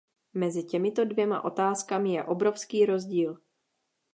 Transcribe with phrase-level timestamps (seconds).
[0.33, 3.37] Mezi těmito dvěma otázkami je obrovský rozdíl.